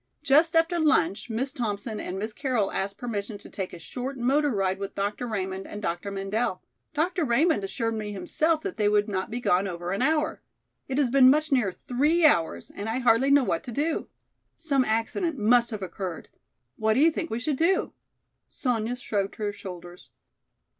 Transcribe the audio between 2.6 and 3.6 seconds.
asked permission to